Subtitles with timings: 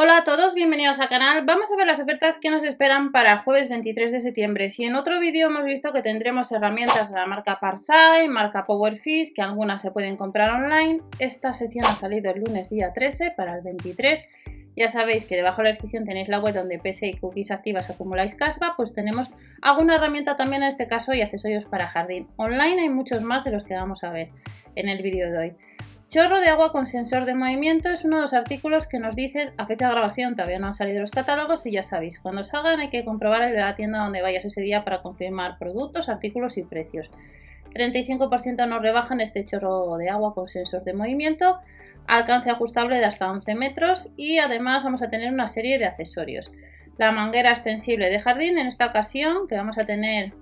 [0.00, 1.44] Hola a todos, bienvenidos al canal.
[1.44, 4.70] Vamos a ver las ofertas que nos esperan para jueves 23 de septiembre.
[4.70, 9.32] Si en otro vídeo hemos visto que tendremos herramientas de la marca Parsai, marca Powerfish,
[9.34, 13.56] que algunas se pueden comprar online, esta sección ha salido el lunes día 13 para
[13.56, 14.24] el 23.
[14.76, 17.90] Ya sabéis que debajo de la descripción tenéis la web donde PC y cookies activas
[17.90, 19.28] acumuláis caspa, pues tenemos
[19.62, 22.28] alguna herramienta también en este caso y accesorios para jardín.
[22.36, 24.30] Online hay muchos más de los que vamos a ver
[24.76, 25.56] en el vídeo de hoy.
[26.08, 29.50] Chorro de agua con sensor de movimiento es uno de los artículos que nos dicen
[29.58, 32.80] a fecha de grabación, todavía no han salido los catálogos y ya sabéis, cuando salgan
[32.80, 36.56] hay que comprobar el de la tienda donde vayas ese día para confirmar productos, artículos
[36.56, 37.10] y precios.
[37.74, 41.58] 35% nos rebajan este chorro de agua con sensor de movimiento,
[42.06, 46.50] alcance ajustable de hasta 11 metros y además vamos a tener una serie de accesorios.
[46.96, 50.32] La manguera extensible de jardín en esta ocasión que vamos a tener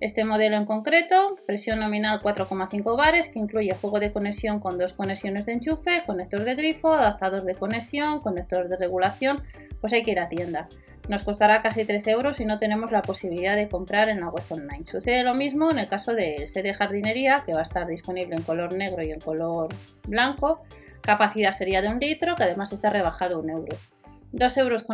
[0.00, 4.92] este modelo en concreto, presión nominal 4,5 bares, que incluye juego de conexión con dos
[4.92, 9.36] conexiones de enchufe, conector de grifo, adaptador de conexión, conector de regulación,
[9.80, 10.68] pues hay que ir a tienda.
[11.08, 14.44] Nos costará casi 13 euros y no tenemos la posibilidad de comprar en la web
[14.50, 14.86] online.
[14.86, 18.34] Sucede lo mismo en el caso del set de jardinería, que va a estar disponible
[18.34, 19.68] en color negro y en color
[20.08, 20.60] blanco.
[21.00, 23.76] Capacidad sería de un litro, que además está rebajado un euro.
[24.32, 24.84] 2,99 euros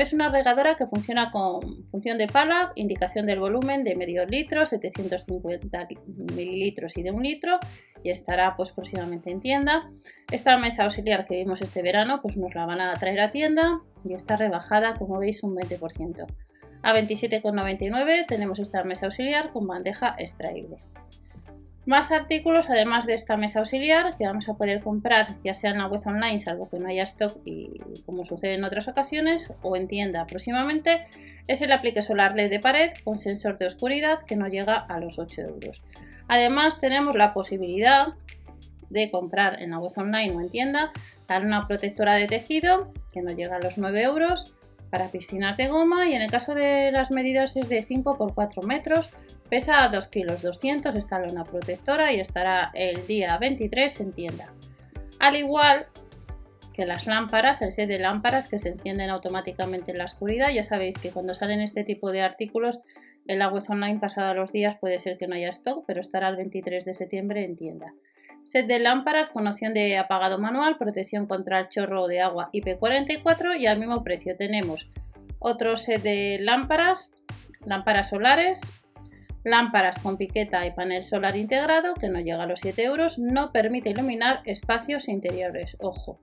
[0.00, 4.64] es una regadora que funciona con función de pala, indicación del volumen de medio litro,
[4.66, 5.88] 750
[6.34, 7.58] mililitros y de un litro
[8.02, 9.90] y estará pues próximamente en tienda.
[10.30, 13.80] Esta mesa auxiliar que vimos este verano pues nos la van a traer a tienda
[14.04, 16.26] y está rebajada como veis un 20%.
[16.82, 20.76] A 27,99 tenemos esta mesa auxiliar con bandeja extraíble.
[21.86, 25.78] Más artículos, además de esta mesa auxiliar, que vamos a poder comprar ya sea en
[25.78, 29.76] la web online, salvo que no haya stock y como sucede en otras ocasiones, o
[29.76, 31.06] en tienda próximamente,
[31.46, 34.98] es el aplique solar LED de pared con sensor de oscuridad que no llega a
[34.98, 35.82] los 8 euros.
[36.26, 38.14] Además tenemos la posibilidad
[38.88, 40.90] de comprar en la web online o en tienda
[41.28, 44.54] una protectora de tejido que no llega a los 9 euros
[44.94, 48.32] para piscinas de goma y en el caso de las medidas es de 5 por
[48.32, 49.10] 4 metros,
[49.50, 54.52] pesa 2 kilos 200, está lona protectora y estará el día 23 en tienda.
[55.18, 55.86] Al igual
[56.74, 60.64] que las lámparas, el set de lámparas que se encienden automáticamente en la oscuridad, ya
[60.64, 62.80] sabéis que cuando salen este tipo de artículos
[63.26, 66.28] en la web online pasado los días puede ser que no haya stock, pero estará
[66.28, 67.94] el 23 de septiembre en tienda.
[68.42, 73.58] Set de lámparas con opción de apagado manual, protección contra el chorro de agua IP44
[73.58, 74.90] y al mismo precio tenemos
[75.38, 77.12] otro set de lámparas,
[77.64, 78.60] lámparas solares,
[79.44, 83.52] lámparas con piqueta y panel solar integrado que no llega a los 7 euros, no
[83.52, 85.76] permite iluminar espacios interiores.
[85.80, 86.18] Ojo,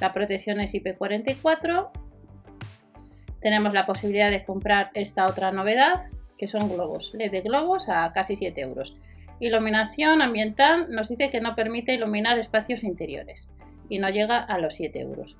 [0.00, 1.90] la protección es IP44.
[3.40, 8.12] Tenemos la posibilidad de comprar esta otra novedad que son globos, LED de globos a
[8.12, 8.96] casi 7 euros.
[9.40, 13.48] Iluminación ambiental nos dice que no permite iluminar espacios interiores
[13.88, 15.36] y no llega a los 7 euros.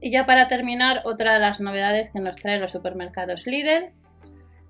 [0.00, 3.90] Y ya para terminar, otra de las novedades que nos trae los supermercados Lidl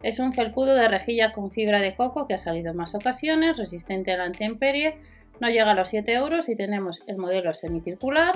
[0.03, 3.57] es un felpudo de rejilla con fibra de coco que ha salido en más ocasiones,
[3.57, 4.99] resistente a la intemperie,
[5.41, 8.33] no llega a los 7 euros y tenemos el modelo semicircular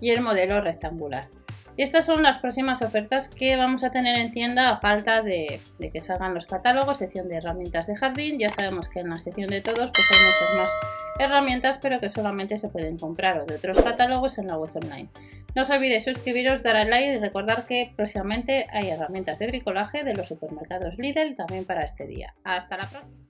[0.00, 1.28] y el modelo rectangular.
[1.76, 6.00] Estas son las próximas ofertas que vamos a tener en tienda a falta de, que
[6.00, 8.38] salgan los catálogos, sección de herramientas de jardín.
[8.38, 10.70] Ya sabemos que en la sección de todos pues hay muchas más
[11.18, 15.08] herramientas, pero que solamente se pueden comprar o de otros catálogos en la web online.
[15.54, 20.04] No os olvidéis suscribiros, dar al like y recordar que próximamente hay herramientas de bricolaje
[20.04, 22.34] de los supermercados Lidl también para este día.
[22.44, 23.29] Hasta la próxima.